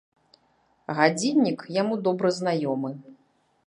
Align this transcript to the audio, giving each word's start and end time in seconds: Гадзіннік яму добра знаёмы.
Гадзіннік 1.01 1.59
яму 1.81 2.01
добра 2.09 2.29
знаёмы. 2.43 2.89